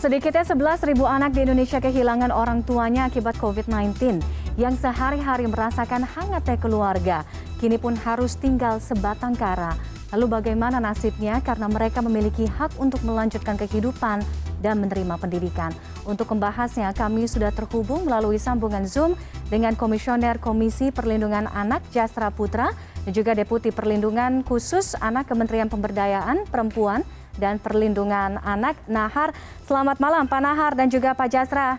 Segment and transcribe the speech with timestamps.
[0.00, 4.24] Sedikitnya 11.000 anak di Indonesia kehilangan orang tuanya akibat COVID-19
[4.56, 7.18] yang sehari-hari merasakan hangatnya keluarga.
[7.60, 9.76] Kini pun harus tinggal sebatang kara.
[10.16, 14.24] Lalu bagaimana nasibnya karena mereka memiliki hak untuk melanjutkan kehidupan
[14.64, 15.68] dan menerima pendidikan.
[16.08, 19.12] Untuk membahasnya kami sudah terhubung melalui sambungan Zoom
[19.52, 22.72] dengan Komisioner Komisi Perlindungan Anak Jasra Putra
[23.04, 27.04] dan juga Deputi Perlindungan Khusus Anak Kementerian Pemberdayaan Perempuan
[27.36, 29.30] dan Perlindungan Anak Nahar.
[29.68, 31.78] Selamat malam Pak Nahar dan juga Pak Jasra.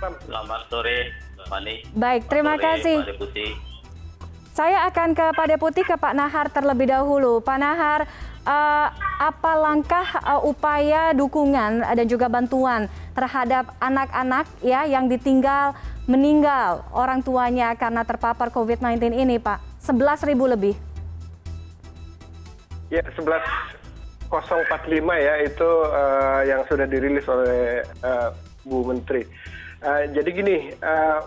[0.00, 1.12] Selamat sore,
[1.44, 1.84] Fani.
[1.92, 2.98] Baik, terima sore, kasih.
[4.50, 7.44] Saya akan ke Pak Deputi ke Pak Nahar terlebih dahulu.
[7.44, 8.08] Pak Nahar,
[8.44, 8.86] eh,
[9.20, 15.76] apa langkah eh, upaya dukungan dan juga bantuan terhadap anak-anak ya yang ditinggal
[16.08, 19.62] meninggal orang tuanya karena terpapar COVID-19 ini, Pak?
[19.84, 20.89] 11.000 lebih.
[22.90, 24.34] Ya, 11045
[25.14, 28.34] ya itu uh, yang sudah dirilis oleh uh,
[28.66, 29.22] Bu Menteri.
[29.80, 30.58] Uh, jadi gini,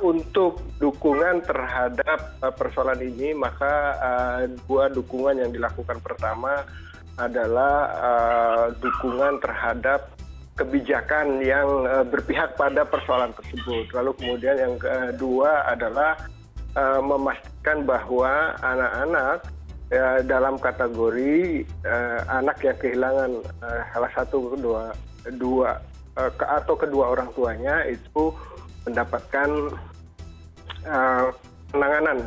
[0.06, 3.98] untuk dukungan terhadap persoalan ini, maka
[4.70, 6.62] dua dukungan yang dilakukan pertama
[7.18, 7.90] adalah
[8.78, 10.06] dukungan terhadap
[10.54, 11.66] kebijakan yang
[12.14, 13.90] berpihak pada persoalan tersebut.
[13.90, 16.14] Lalu kemudian yang kedua adalah
[17.02, 19.50] memastikan bahwa anak-anak
[20.26, 24.94] dalam kategori uh, anak yang kehilangan uh, salah satu dua
[25.38, 25.80] dua
[26.38, 28.30] atau kedua orang tuanya itu
[28.86, 29.50] mendapatkan
[31.74, 32.22] penanganan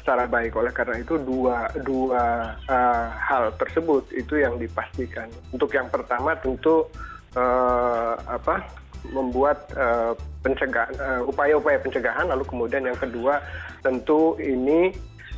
[0.00, 0.56] secara baik.
[0.56, 5.28] Oleh karena itu dua dua uh, hal tersebut itu yang dipastikan.
[5.52, 6.88] Untuk yang pertama tentu
[7.36, 8.64] uh, apa
[9.12, 13.40] membuat uh, pencegahan uh, upaya-upaya pencegahan lalu kemudian yang kedua
[13.84, 14.92] tentu ini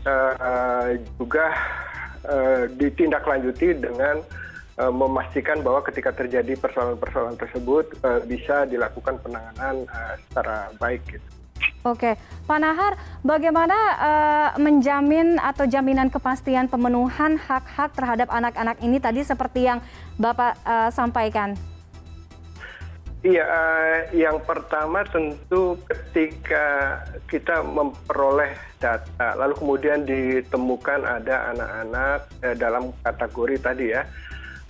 [0.06, 0.34] uh,
[1.19, 1.52] juga
[2.27, 4.24] uh, ditindaklanjuti dengan
[4.80, 9.86] uh, memastikan bahwa ketika terjadi persoalan-persoalan tersebut uh, bisa dilakukan penanganan
[10.27, 11.28] secara baik gitu.
[11.80, 12.12] Oke,
[12.45, 12.92] Pak Nahar,
[13.24, 19.80] bagaimana uh, menjamin atau jaminan kepastian pemenuhan hak-hak terhadap anak-anak ini tadi seperti yang
[20.20, 21.57] Bapak uh, sampaikan?
[23.20, 26.97] Iya, uh, yang pertama tentu ketika
[27.29, 34.08] kita memperoleh data, lalu kemudian ditemukan ada anak-anak uh, dalam kategori tadi ya,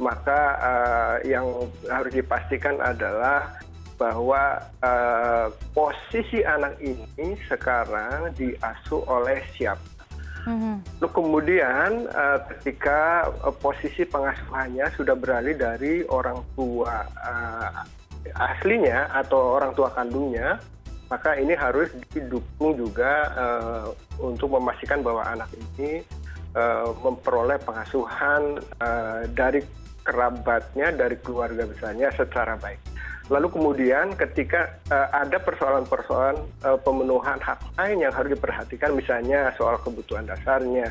[0.03, 1.47] maka uh, yang
[1.87, 3.55] harus dipastikan adalah
[4.01, 4.65] bahwa
[5.77, 9.85] posisi anak ini sekarang diasuh oleh siapa.
[11.01, 17.85] Lalu kemudian uh, ketika uh, posisi pengasuhannya sudah beralih dari orang tua uh,
[18.37, 20.61] aslinya atau orang tua kandungnya,
[21.11, 23.87] maka ini harus didukung juga uh,
[24.23, 26.07] untuk memastikan bahwa anak ini
[26.55, 29.65] uh, memperoleh pengasuhan uh, dari
[30.07, 32.79] kerabatnya, dari keluarga besarnya secara baik.
[33.31, 39.79] Lalu kemudian ketika uh, ada persoalan-persoalan uh, pemenuhan hak lain yang harus diperhatikan, misalnya soal
[39.83, 40.91] kebutuhan dasarnya,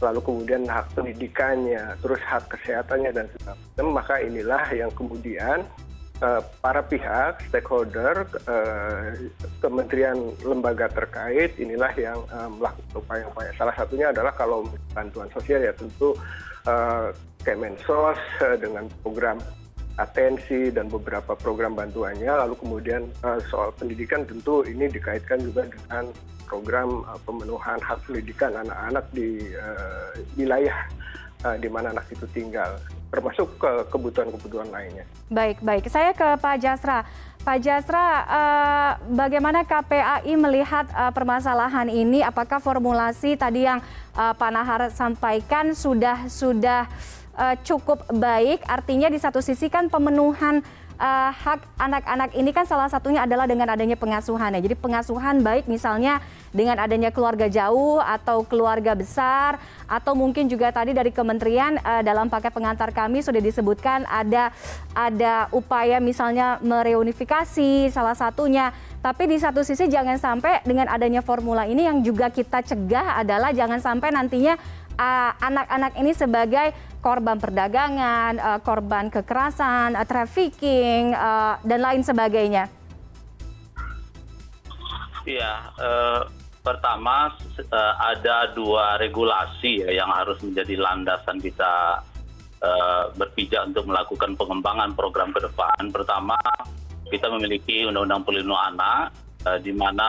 [0.00, 5.60] lalu kemudian hak pendidikannya, terus hak kesehatannya dan sebagainya, maka inilah yang kemudian
[6.62, 9.10] para pihak stakeholder uh,
[9.58, 10.14] kementerian
[10.46, 13.50] lembaga terkait inilah yang uh, melakukan upaya-upaya.
[13.58, 16.14] Salah satunya adalah kalau bantuan sosial ya tentu
[17.44, 18.16] Kemensos
[18.56, 19.36] dengan program
[20.00, 22.32] atensi dan beberapa program bantuannya.
[22.32, 23.04] Lalu kemudian
[23.52, 26.08] soal pendidikan tentu ini dikaitkan juga dengan
[26.48, 29.44] program uh, pemenuhan hak pendidikan anak-anak di
[30.40, 30.88] wilayah
[31.60, 32.80] di mana anak itu tinggal
[33.14, 35.06] termasuk ke kebutuhan-kebutuhan lainnya.
[35.30, 35.86] Baik, baik.
[35.86, 37.06] Saya ke Pak Jasra.
[37.44, 42.24] Pak Jasra, uh, bagaimana KPAI melihat uh, permasalahan ini?
[42.24, 43.84] Apakah formulasi tadi yang
[44.16, 46.90] uh, Pak Nahar sampaikan sudah sudah
[47.66, 48.62] cukup baik?
[48.62, 53.66] Artinya di satu sisi kan pemenuhan uh, hak anak-anak ini kan salah satunya adalah dengan
[53.70, 54.60] adanya pengasuhan ya.
[54.62, 56.22] Jadi pengasuhan baik misalnya
[56.54, 59.58] dengan adanya keluarga jauh atau keluarga besar
[59.90, 64.54] atau mungkin juga tadi dari kementerian uh, dalam paket pengantar kami sudah disebutkan ada
[64.94, 68.70] ada upaya misalnya mereunifikasi salah satunya.
[69.04, 73.52] Tapi di satu sisi jangan sampai dengan adanya formula ini yang juga kita cegah adalah
[73.52, 74.56] jangan sampai nantinya
[75.40, 76.72] anak-anak uh, ini sebagai
[77.04, 81.12] korban perdagangan, uh, korban kekerasan, uh, trafficking,
[81.60, 82.72] dan lain sebagainya?
[85.24, 86.20] Iya, uh,
[86.64, 87.32] pertama
[88.00, 92.00] ada dua regulasi ya yang harus menjadi landasan kita
[92.60, 95.92] uh, berpijak untuk melakukan pengembangan program ke depan.
[95.92, 96.40] Pertama,
[97.08, 99.04] kita memiliki Undang-Undang Perlindungan Anak,
[99.44, 100.08] uh, di mana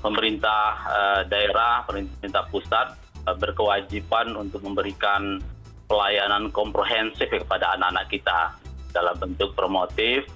[0.00, 0.88] pemerintah
[1.28, 5.40] daerah, pemerintah pusat berkewajiban untuk memberikan
[5.88, 8.40] pelayanan komprehensif kepada anak anak kita
[8.92, 10.28] dalam bentuk promotif,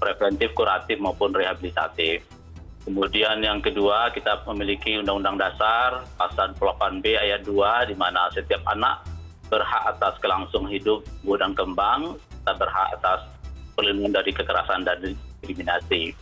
[0.00, 2.24] preventif, kuratif maupun rehabilitatif.
[2.80, 9.04] Kemudian yang kedua kita memiliki Undang-Undang Dasar pasal 8B ayat 2 di mana setiap anak
[9.52, 13.20] berhak atas kelangsungan hidup, dan kembang, kita berhak atas
[13.74, 16.14] perlindungan dari kekerasan dan diskriminasi.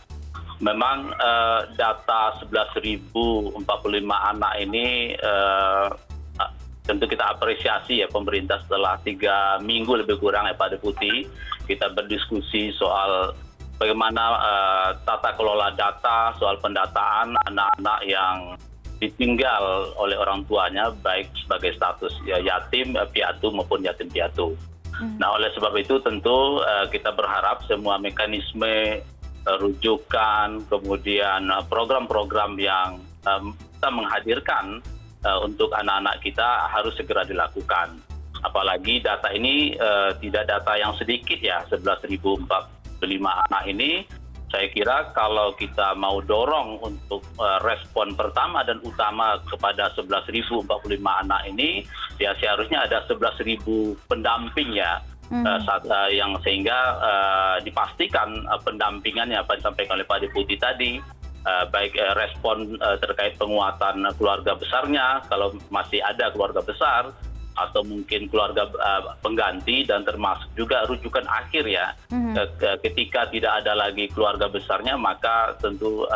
[0.59, 3.55] Memang uh, data 11.045
[4.03, 5.87] anak ini uh,
[6.89, 11.29] tentu kita apresiasi ya pemerintah setelah tiga minggu lebih kurang ya Pak Deputi
[11.69, 13.37] kita berdiskusi soal
[13.77, 18.57] bagaimana uh, tata kelola data soal pendataan anak-anak yang
[18.97, 24.57] ditinggal oleh orang tuanya baik sebagai status ya, yatim piatu maupun yatim piatu.
[24.91, 25.15] Hmm.
[25.21, 28.99] Nah oleh sebab itu tentu uh, kita berharap semua mekanisme
[29.47, 32.99] uh, rujukan kemudian program-program yang
[33.29, 34.65] um, kita menghadirkan
[35.25, 37.99] uh, untuk anak-anak kita harus segera dilakukan.
[38.39, 44.03] Apalagi data ini uh, tidak data yang sedikit ya 11.004 lima anak ini
[44.49, 50.65] saya kira kalau kita mau dorong untuk uh, respon pertama dan utama kepada 11.045
[51.05, 51.85] anak ini
[52.17, 53.61] ya seharusnya ada 11.000
[54.09, 55.45] pendamping ya hmm.
[55.45, 60.57] uh, saat, uh, yang sehingga uh, dipastikan uh, pendampingannya apa yang disampaikan oleh Pak Deputi
[60.57, 60.97] tadi
[61.45, 67.11] baik uh, respon uh, terkait penguatan keluarga besarnya kalau masih ada keluarga besar
[67.59, 68.71] atau mungkin keluarga
[69.19, 72.55] pengganti dan termasuk juga rujukan akhir ya mm-hmm.
[72.87, 76.07] ketika tidak ada lagi keluarga besarnya maka tentu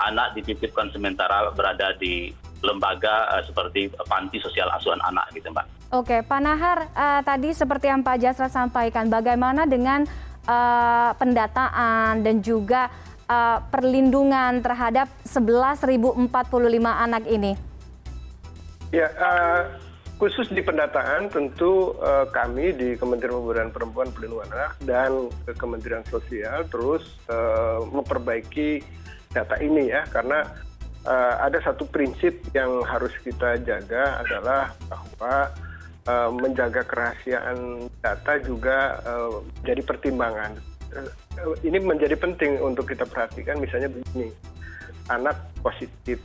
[0.00, 2.32] anak dititipkan sementara berada di
[2.64, 5.68] lembaga seperti panti sosial asuhan anak gitu mbak.
[5.90, 10.06] Oke Pak Nahar uh, tadi seperti yang Pak Jasra sampaikan bagaimana dengan
[10.46, 12.86] uh, pendataan dan juga
[13.70, 16.30] perlindungan terhadap 11.045
[16.82, 17.54] anak ini?
[18.90, 19.70] Ya, uh,
[20.18, 25.10] khusus di pendataan tentu uh, kami di Kementerian Pemberdayaan Perempuan Perlindungan Anak dan
[25.54, 28.84] Kementerian Sosial terus uh, memperbaiki
[29.30, 30.42] data ini ya karena
[31.06, 35.50] uh, ada satu prinsip yang harus kita jaga adalah bahwa
[36.10, 40.58] menjaga kerahasiaan data juga uh, jadi pertimbangan.
[40.90, 44.34] Uh, ini menjadi penting untuk kita perhatikan misalnya begini
[45.06, 46.18] anak positif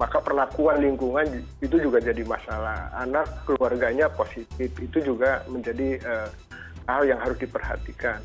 [0.00, 2.88] maka perlakuan lingkungan itu juga jadi masalah.
[2.96, 6.28] Anak keluarganya positif itu juga menjadi uh,
[6.88, 8.16] hal yang harus diperhatikan.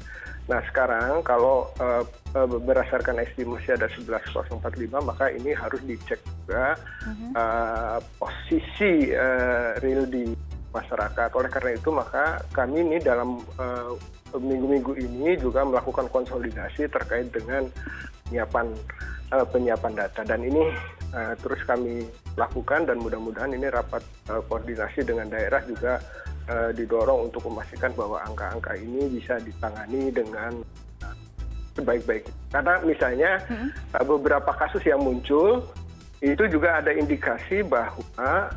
[0.47, 4.55] Nah sekarang kalau uh, uh, berdasarkan estimasi ada 11045
[5.03, 6.79] maka ini harus dicek juga
[7.35, 10.31] uh, posisi uh, real di
[10.71, 11.27] masyarakat.
[11.35, 13.43] Oleh karena itu maka kami ini dalam
[14.39, 17.67] minggu-minggu ini juga melakukan konsolidasi terkait dengan
[18.25, 18.73] penyiapan
[19.31, 20.63] uh, penyiapan data dan ini
[21.13, 22.05] uh, terus kami
[22.35, 26.01] lakukan dan mudah-mudahan ini rapat uh, koordinasi dengan daerah juga
[26.51, 30.59] uh, didorong untuk memastikan bahwa angka-angka ini bisa ditangani dengan
[31.75, 32.27] sebaik-baik.
[32.51, 33.31] Karena misalnya
[33.95, 35.63] uh, beberapa kasus yang muncul
[36.23, 38.49] itu juga ada indikasi bahwa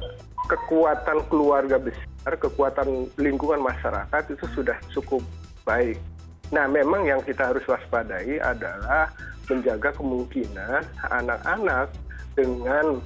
[0.46, 5.20] kekuatan keluarga besar, kekuatan lingkungan masyarakat itu sudah cukup
[5.68, 6.00] baik.
[6.48, 9.12] Nah, memang yang kita harus waspadai adalah
[9.52, 10.80] menjaga kemungkinan
[11.12, 11.92] anak-anak
[12.32, 13.04] dengan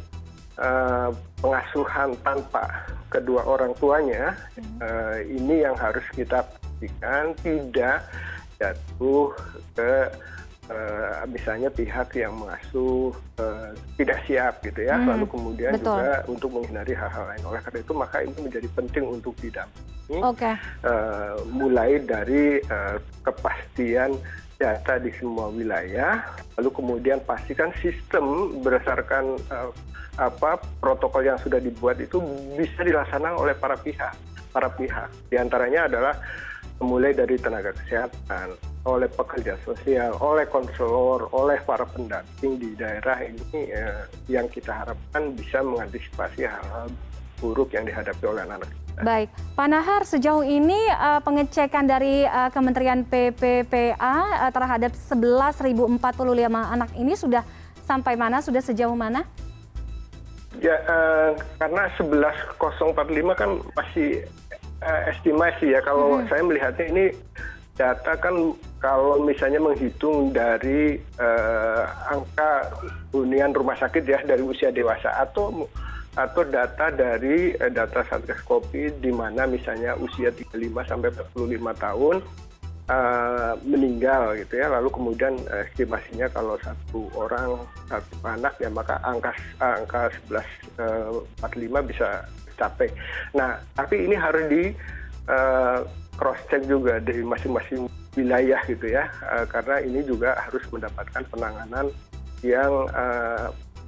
[0.63, 1.11] uh,
[1.43, 4.35] pengasuhan tanpa kedua orang tuanya
[4.79, 8.07] uh, ini yang harus kita pastikan tidak
[8.59, 9.31] jatuh
[9.75, 9.93] ke
[11.29, 13.11] misalnya pihak yang mengasuh
[13.43, 15.99] uh, tidak siap gitu ya hmm, lalu kemudian betul.
[15.99, 20.55] juga untuk menghindari hal-hal lain oleh karena itu maka ini menjadi penting untuk didampingi okay.
[20.87, 24.17] uh, mulai dari uh, kepastian
[24.63, 26.23] data di semua wilayah,
[26.55, 29.75] lalu kemudian pastikan sistem berdasarkan uh,
[30.23, 32.23] apa protokol yang sudah dibuat itu
[32.55, 34.15] bisa dilaksanakan oleh para pihak.
[34.53, 36.15] Para pihak Di antaranya adalah
[36.79, 43.71] mulai dari tenaga kesehatan, oleh pekerja sosial, oleh konselor, oleh para pendamping di daerah ini
[43.71, 46.91] eh, yang kita harapkan bisa mengantisipasi hal-hal
[47.39, 53.09] buruk yang dihadapi oleh anak-anak Baik, Pak Nahar, sejauh ini uh, pengecekan dari uh, Kementerian
[53.09, 55.97] PPPA uh, terhadap 11.045
[56.53, 57.41] anak ini sudah
[57.89, 59.25] sampai mana, sudah sejauh mana?
[60.61, 64.29] Ya, uh, karena 11.045 kan masih
[64.85, 65.81] uh, estimasi ya.
[65.81, 66.29] Kalau hmm.
[66.29, 67.05] saya melihatnya ini
[67.81, 72.75] data kan kalau misalnya menghitung dari uh, angka
[73.15, 75.71] hunian rumah sakit ya dari usia dewasa atau
[76.13, 82.17] atau data dari eh, data satgas covid di mana misalnya usia 35 sampai 45 tahun
[82.93, 89.33] uh, meninggal gitu ya lalu kemudian estimasinya kalau satu orang satu anak ya maka angka
[89.57, 91.41] angka 1145
[91.73, 92.09] uh, bisa
[92.61, 92.93] capai.
[93.33, 94.63] Nah tapi ini harus di
[95.33, 95.87] uh,
[96.21, 99.09] cross check juga dari masing-masing wilayah gitu ya.
[99.49, 101.89] Karena ini juga harus mendapatkan penanganan
[102.45, 102.89] yang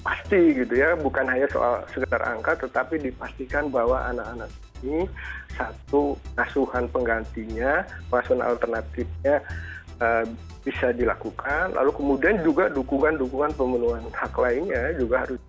[0.04, 0.96] pasti gitu ya.
[0.96, 4.48] Bukan hanya soal sekedar angka tetapi dipastikan bahwa anak-anak
[4.84, 5.08] ini
[5.56, 9.40] satu asuhan penggantinya pengasuhan alternatifnya
[10.64, 11.72] bisa dilakukan.
[11.76, 15.40] Lalu kemudian juga dukungan dukungan pemenuhan hak lainnya juga harus.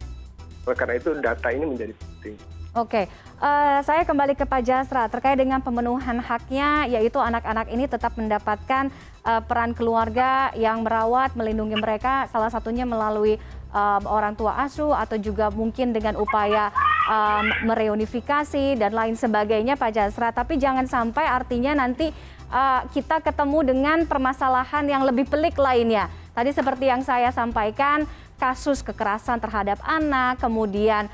[0.66, 2.36] Karena itu data ini menjadi penting
[2.76, 3.08] Oke,
[3.40, 8.92] uh, saya kembali ke Pak Jasra terkait dengan pemenuhan haknya, yaitu anak-anak ini tetap mendapatkan
[9.24, 13.40] uh, peran keluarga yang merawat, melindungi mereka, salah satunya melalui
[13.72, 16.68] um, orang tua asuh atau juga mungkin dengan upaya
[17.08, 20.36] um, mereunifikasi dan lain sebagainya, Pak Jasra.
[20.36, 22.12] Tapi jangan sampai artinya nanti
[22.52, 26.12] uh, kita ketemu dengan permasalahan yang lebih pelik lainnya.
[26.36, 28.04] Tadi seperti yang saya sampaikan,
[28.36, 31.08] kasus kekerasan terhadap anak, kemudian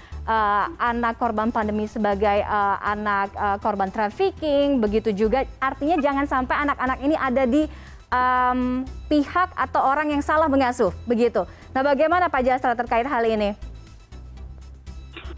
[0.78, 7.00] anak korban pandemi sebagai uh, anak uh, korban trafficking, begitu juga artinya jangan sampai anak-anak
[7.02, 7.66] ini ada di
[8.14, 11.42] um, pihak atau orang yang salah mengasuh, begitu.
[11.74, 13.58] Nah, bagaimana Pak Jasra terkait hal ini?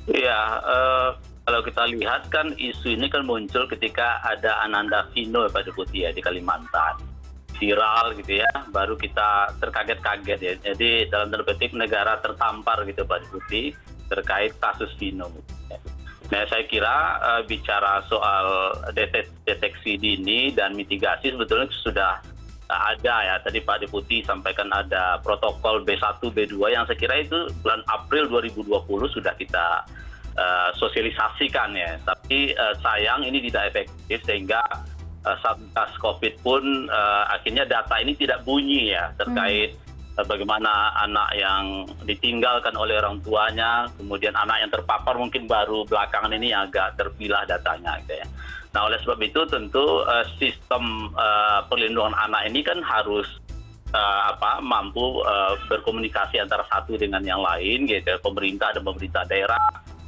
[0.10, 1.10] Iya, uh,
[1.48, 6.12] kalau kita lihat kan isu ini kan muncul ketika ada Ananda Vino Pak Deputi ya
[6.12, 7.00] di Kalimantan
[7.60, 13.72] viral gitu ya baru kita terkaget-kaget ya jadi dalam tanda negara tertampar gitu Pak Deputi
[14.13, 15.27] terkait kasus Vino.
[16.32, 18.74] Nah, saya kira uh, bicara soal
[19.46, 22.13] deteksi dini dan mitigasi sebetulnya sudah
[22.74, 23.36] ada ya.
[23.43, 28.72] Tadi Pak Deputi sampaikan ada protokol B1, B2 yang saya kira itu bulan April 2020
[29.13, 29.86] sudah kita
[30.39, 32.01] uh, sosialisasikan ya.
[32.01, 34.63] Tapi uh, sayang ini tidak efektif sehingga
[35.27, 39.83] uh, Satgas Covid pun uh, akhirnya data ini tidak bunyi ya terkait hmm
[40.22, 46.53] bagaimana anak yang ditinggalkan oleh orang tuanya, kemudian anak yang terpapar mungkin baru belakangan ini
[46.53, 48.27] agak terpilah datanya gitu ya.
[48.77, 53.25] Nah oleh sebab itu tentu uh, sistem uh, perlindungan anak ini kan harus
[53.93, 59.25] uh, apa mampu uh, berkomunikasi antara satu dengan yang lain gitu ya, pemerintah dan pemerintah
[59.25, 59.62] daerah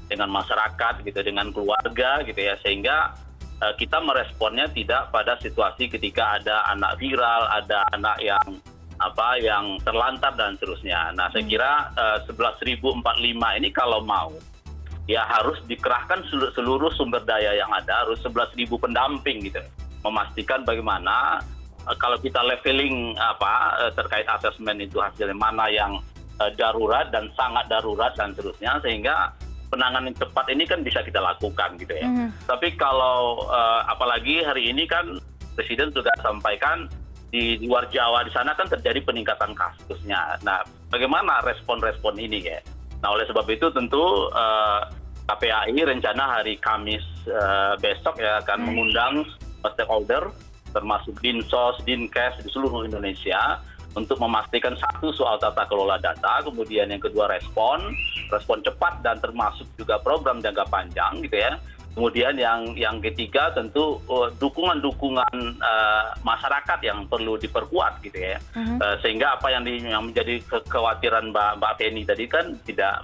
[0.05, 3.17] dengan masyarakat gitu dengan keluarga gitu ya sehingga
[3.55, 8.59] kita meresponnya tidak pada situasi ketika ada anak viral, ada anak yang
[8.99, 11.11] apa yang terlantar dan seterusnya.
[11.15, 11.51] Nah, saya hmm.
[11.51, 14.31] kira uh, 11.045 ini kalau mau
[15.05, 16.25] ya harus dikerahkan
[16.57, 19.61] seluruh sumber daya yang ada, harus 11.000 pendamping gitu.
[20.01, 21.43] Memastikan bagaimana
[21.85, 25.99] uh, kalau kita leveling apa uh, terkait asesmen itu hasilnya mana yang
[26.39, 29.35] uh, darurat dan sangat darurat dan seterusnya sehingga
[29.69, 32.07] penanganan cepat ini kan bisa kita lakukan gitu ya.
[32.07, 32.29] Mm.
[32.47, 35.19] Tapi kalau uh, apalagi hari ini kan
[35.55, 36.91] Presiden sudah sampaikan
[37.29, 40.39] di luar Jawa di sana kan terjadi peningkatan kasusnya.
[40.45, 42.59] Nah, bagaimana respon-respon ini ya?
[43.03, 44.01] Nah, oleh sebab itu tentu
[44.31, 44.81] uh, eh,
[45.25, 48.65] KPAI rencana hari Kamis uh, besok ya akan hmm.
[48.69, 49.13] mengundang
[49.65, 50.29] stakeholder
[50.75, 53.63] termasuk Dinsos, Dinkes di seluruh Indonesia
[53.95, 57.95] untuk memastikan satu soal tata kelola data, kemudian yang kedua respon,
[58.27, 61.55] respon cepat dan termasuk juga program jangka panjang gitu ya
[61.95, 68.37] kemudian yang yang ketiga tentu uh, dukungan dukungan uh, masyarakat yang perlu diperkuat gitu ya.
[68.51, 68.77] Uh-huh.
[68.83, 72.99] uh, sehingga apa yang, di, yang menjadi kekhawatiran mbak mbak Penny tadi kan tidak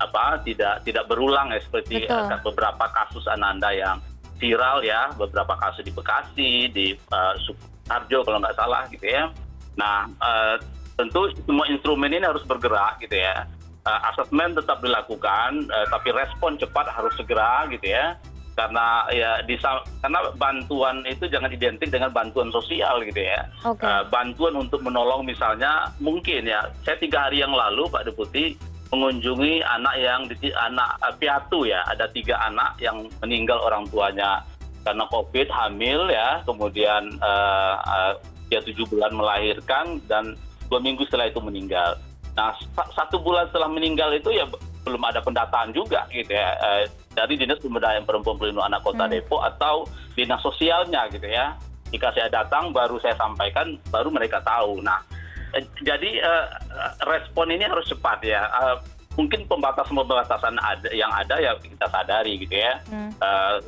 [0.00, 4.00] apa tidak tidak berulang ya seperti uh, beberapa kasus ananda yang
[4.40, 9.28] viral ya beberapa kasus di Bekasi di uh, Sukarjo kalau nggak salah gitu ya.
[9.76, 10.56] Nah uh,
[10.96, 13.44] tentu semua instrumen ini harus bergerak gitu ya.
[13.80, 18.12] Uh, asesmen tetap dilakukan, uh, tapi respon cepat harus segera gitu ya
[18.60, 19.56] karena ya di
[20.04, 23.48] karena bantuan itu jangan identik dengan bantuan sosial gitu ya.
[23.64, 23.88] Okay.
[23.88, 26.68] uh, bantuan untuk menolong misalnya mungkin ya.
[26.84, 28.52] Saya tiga hari yang lalu Pak Deputi
[28.92, 31.80] mengunjungi anak yang di, anak uh, piatu ya.
[31.88, 34.44] Ada tiga anak yang meninggal orang tuanya.
[34.84, 36.44] Karena COVID hamil ya.
[36.44, 38.12] Kemudian uh, uh,
[38.52, 40.36] dia tujuh bulan melahirkan dan
[40.68, 41.96] dua minggu setelah itu meninggal.
[42.36, 42.52] Nah
[42.92, 44.44] satu bulan setelah meninggal itu ya
[44.84, 49.12] belum ada pendataan juga gitu ya eh, dari dinas pemberdayaan perempuan pelindung anak kota hmm.
[49.12, 49.84] Depok atau
[50.16, 51.56] dinas sosialnya gitu ya.
[51.90, 54.80] Jika saya datang baru saya sampaikan baru mereka tahu.
[54.80, 55.04] Nah
[55.52, 56.46] eh, jadi eh,
[57.04, 58.48] respon ini harus cepat ya.
[59.18, 62.80] Mungkin pembatasan pembatasan ada, yang ada ya kita sadari gitu ya.
[62.88, 63.12] Hmm.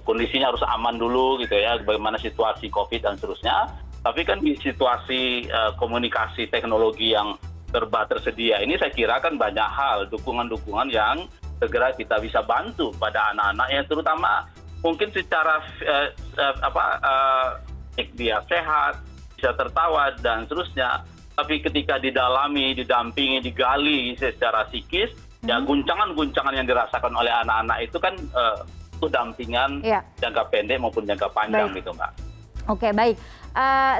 [0.06, 3.68] kondisinya harus aman dulu gitu ya bagaimana situasi covid dan seterusnya.
[4.02, 7.36] Tapi kan di situasi komunikasi teknologi yang
[7.72, 11.24] serba tersedia ini saya kira kan banyak hal dukungan-dukungan yang
[11.56, 14.46] segera kita bisa bantu pada anak-anak yang terutama
[14.84, 17.50] mungkin secara uh, uh, apa uh,
[18.18, 19.00] dia sehat
[19.34, 21.02] bisa tertawa dan seterusnya
[21.32, 25.10] tapi ketika didalami didampingi digali secara psikis
[25.42, 25.64] ya hmm.
[25.64, 28.14] ya guncangan-guncangan yang dirasakan oleh anak-anak itu kan
[29.02, 29.98] itu dampingan ya.
[30.22, 31.82] jangka pendek maupun jangka panjang Baik.
[31.82, 32.12] gitu mbak
[32.70, 33.18] Oke baik,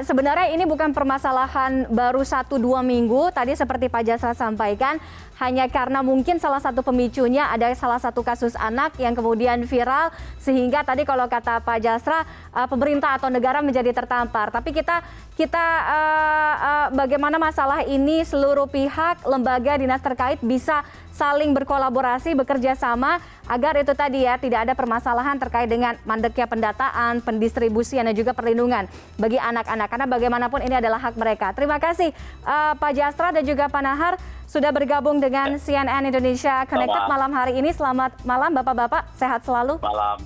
[0.03, 3.29] sebenarnya ini bukan permasalahan baru satu dua minggu.
[3.33, 4.97] Tadi seperti Pak Jasra sampaikan,
[5.41, 10.85] hanya karena mungkin salah satu pemicunya ada salah satu kasus anak yang kemudian viral sehingga
[10.85, 12.21] tadi kalau kata Pak Jasra
[12.53, 14.53] uh, pemerintah atau negara menjadi tertampar.
[14.53, 15.01] Tapi kita
[15.33, 22.73] kita uh, uh, bagaimana masalah ini seluruh pihak lembaga dinas terkait bisa saling berkolaborasi bekerja
[22.73, 28.33] sama agar itu tadi ya tidak ada permasalahan terkait dengan mandeknya pendataan, pendistribusian dan juga
[28.33, 31.53] perlindungan bagi anak-anak karena bagaimanapun ini adalah hak mereka.
[31.53, 32.09] Terima kasih
[32.45, 34.17] uh, Pak Jastra dan juga Pak Nahar
[34.53, 37.73] sudah bergabung dengan CNN Indonesia Connected malam hari ini.
[37.73, 39.81] Selamat malam Bapak-bapak, sehat selalu.
[39.81, 40.21] Malam.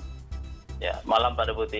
[0.76, 1.76] Ya, malam Pak Deputi.